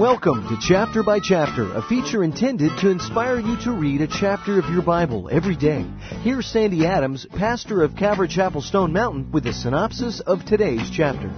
Welcome 0.00 0.48
to 0.48 0.56
Chapter 0.58 1.02
by 1.02 1.20
Chapter, 1.20 1.74
a 1.74 1.82
feature 1.82 2.24
intended 2.24 2.70
to 2.78 2.88
inspire 2.88 3.38
you 3.38 3.58
to 3.64 3.72
read 3.72 4.00
a 4.00 4.06
chapter 4.06 4.58
of 4.58 4.64
your 4.72 4.80
Bible 4.80 5.28
every 5.30 5.54
day. 5.54 5.84
Here's 6.22 6.46
Sandy 6.46 6.86
Adams, 6.86 7.26
pastor 7.36 7.82
of 7.82 7.96
Calvary 7.96 8.28
Chapel 8.28 8.62
Stone 8.62 8.94
Mountain, 8.94 9.30
with 9.30 9.46
a 9.46 9.52
synopsis 9.52 10.20
of 10.20 10.42
today's 10.46 10.88
chapter. 10.90 11.28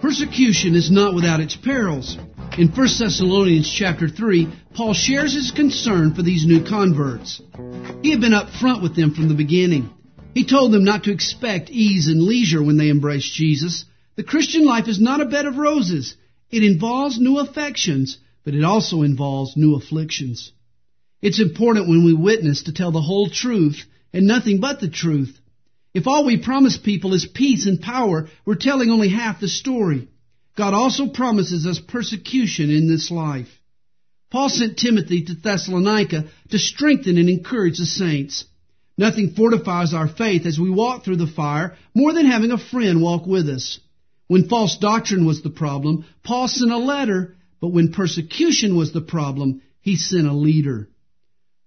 Persecution 0.00 0.74
is 0.74 0.90
not 0.90 1.14
without 1.14 1.38
its 1.38 1.54
perils. 1.54 2.18
In 2.58 2.72
1 2.74 2.74
Thessalonians 2.74 3.72
chapter 3.72 4.08
3, 4.08 4.48
Paul 4.74 4.94
shares 4.94 5.34
his 5.34 5.52
concern 5.52 6.12
for 6.12 6.22
these 6.22 6.44
new 6.44 6.64
converts. 6.68 7.40
He 8.02 8.10
had 8.10 8.20
been 8.20 8.34
up 8.34 8.50
front 8.50 8.82
with 8.82 8.96
them 8.96 9.14
from 9.14 9.28
the 9.28 9.36
beginning. 9.36 9.90
He 10.34 10.44
told 10.44 10.72
them 10.72 10.82
not 10.82 11.04
to 11.04 11.12
expect 11.12 11.70
ease 11.70 12.08
and 12.08 12.20
leisure 12.20 12.64
when 12.64 12.78
they 12.78 12.90
embraced 12.90 13.32
Jesus. 13.32 13.84
The 14.16 14.24
Christian 14.24 14.64
life 14.64 14.88
is 14.88 15.00
not 15.00 15.20
a 15.20 15.26
bed 15.26 15.46
of 15.46 15.56
roses. 15.56 16.16
It 16.52 16.62
involves 16.62 17.18
new 17.18 17.38
affections, 17.38 18.18
but 18.44 18.54
it 18.54 18.62
also 18.62 19.02
involves 19.02 19.56
new 19.56 19.74
afflictions. 19.74 20.52
It's 21.22 21.40
important 21.40 21.88
when 21.88 22.04
we 22.04 22.12
witness 22.12 22.64
to 22.64 22.72
tell 22.72 22.92
the 22.92 23.00
whole 23.00 23.30
truth 23.30 23.82
and 24.12 24.26
nothing 24.26 24.60
but 24.60 24.78
the 24.78 24.90
truth. 24.90 25.38
If 25.94 26.06
all 26.06 26.26
we 26.26 26.36
promise 26.36 26.76
people 26.76 27.14
is 27.14 27.26
peace 27.26 27.66
and 27.66 27.80
power, 27.80 28.28
we're 28.44 28.56
telling 28.56 28.90
only 28.90 29.08
half 29.08 29.40
the 29.40 29.48
story. 29.48 30.08
God 30.54 30.74
also 30.74 31.08
promises 31.08 31.66
us 31.66 31.78
persecution 31.78 32.70
in 32.70 32.86
this 32.86 33.10
life. 33.10 33.48
Paul 34.30 34.50
sent 34.50 34.78
Timothy 34.78 35.24
to 35.24 35.34
Thessalonica 35.34 36.26
to 36.50 36.58
strengthen 36.58 37.16
and 37.16 37.28
encourage 37.30 37.78
the 37.78 37.86
saints. 37.86 38.44
Nothing 38.98 39.34
fortifies 39.34 39.94
our 39.94 40.08
faith 40.08 40.44
as 40.44 40.58
we 40.58 40.70
walk 40.70 41.04
through 41.04 41.16
the 41.16 41.26
fire 41.26 41.76
more 41.94 42.12
than 42.12 42.26
having 42.26 42.50
a 42.50 42.58
friend 42.58 43.00
walk 43.00 43.26
with 43.26 43.48
us. 43.48 43.80
When 44.32 44.48
false 44.48 44.78
doctrine 44.78 45.26
was 45.26 45.42
the 45.42 45.50
problem, 45.50 46.06
Paul 46.24 46.48
sent 46.48 46.72
a 46.72 46.78
letter, 46.78 47.36
but 47.60 47.68
when 47.68 47.92
persecution 47.92 48.78
was 48.78 48.90
the 48.90 49.02
problem, 49.02 49.60
he 49.82 49.96
sent 49.96 50.26
a 50.26 50.32
leader. 50.32 50.88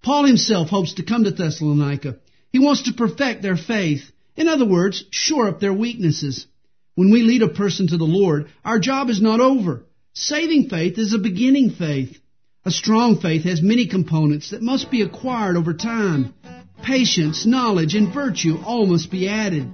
Paul 0.02 0.26
himself 0.26 0.70
hopes 0.70 0.96
to 0.96 1.04
come 1.04 1.26
to 1.26 1.30
Thessalonica. 1.30 2.18
He 2.52 2.58
wants 2.58 2.82
to 2.82 2.94
perfect 2.94 3.44
their 3.44 3.56
faith. 3.56 4.12
In 4.36 4.48
other 4.48 4.66
words, 4.66 5.04
shore 5.12 5.48
up 5.48 5.60
their 5.60 5.76
weaknesses. 5.76 6.48
When 6.96 7.12
we 7.12 7.22
lead 7.22 7.44
a 7.44 7.50
person 7.50 7.86
to 7.90 7.98
the 7.98 8.04
Lord, 8.04 8.48
our 8.64 8.80
job 8.80 9.12
is 9.12 9.22
not 9.22 9.40
over. 9.40 9.86
Saving 10.16 10.68
faith 10.68 10.98
is 10.98 11.14
a 11.14 11.20
beginning 11.20 11.70
faith. 11.70 12.18
A 12.66 12.72
strong 12.72 13.20
faith 13.20 13.44
has 13.44 13.62
many 13.62 13.86
components 13.86 14.50
that 14.50 14.64
must 14.64 14.90
be 14.90 15.04
acquired 15.04 15.56
over 15.56 15.76
time. 15.76 16.34
Patience, 16.82 17.46
knowledge, 17.46 17.94
and 17.94 18.12
virtue 18.12 18.58
all 18.66 18.88
must 18.88 19.12
be 19.12 19.30
added. 19.30 19.70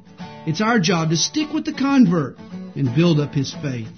It's 0.46 0.60
our 0.60 0.82
job 0.82 1.12
to 1.12 1.16
stick 1.16 1.54
with 1.54 1.64
the 1.64 1.72
convert 1.72 2.38
and 2.76 2.94
build 2.96 3.20
up 3.20 3.34
his 3.34 3.54
faith. 3.54 3.90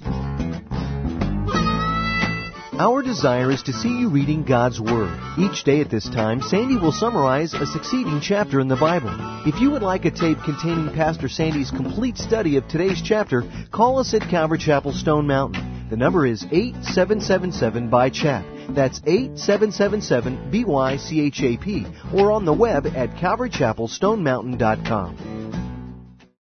Our 2.79 3.03
desire 3.03 3.51
is 3.51 3.61
to 3.63 3.71
see 3.71 3.99
you 3.99 4.09
reading 4.09 4.43
God's 4.43 4.81
Word. 4.81 5.15
Each 5.37 5.63
day 5.63 5.79
at 5.79 5.91
this 5.91 6.09
time, 6.09 6.41
Sandy 6.41 6.77
will 6.77 6.91
summarize 6.91 7.53
a 7.53 7.67
succeeding 7.67 8.19
chapter 8.19 8.59
in 8.59 8.67
the 8.67 8.75
Bible. 8.75 9.15
If 9.45 9.61
you 9.61 9.69
would 9.71 9.83
like 9.83 10.05
a 10.05 10.11
tape 10.11 10.39
containing 10.43 10.95
Pastor 10.95 11.29
Sandy's 11.29 11.69
complete 11.69 12.17
study 12.17 12.57
of 12.57 12.67
today's 12.67 12.99
chapter, 13.01 13.43
call 13.71 13.99
us 13.99 14.15
at 14.15 14.27
Calvary 14.27 14.57
Chapel 14.57 14.91
Stone 14.91 15.27
Mountain. 15.27 15.85
The 15.91 15.97
number 15.97 16.25
is 16.25 16.43
8777 16.45 17.91
by 17.91 18.09
chap. 18.09 18.43
That's 18.69 19.01
8777 19.05 20.51
BYCHAP 20.51 22.15
or 22.15 22.31
on 22.31 22.45
the 22.45 22.53
web 22.53 22.87
at 22.87 23.11
calvarychapelstonemountain.com. 23.11 25.32